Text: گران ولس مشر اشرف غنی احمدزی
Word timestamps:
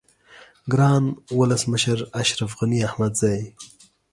گران 0.71 1.03
ولس 1.37 1.63
مشر 1.71 1.99
اشرف 2.21 2.51
غنی 2.59 2.79
احمدزی 2.87 3.39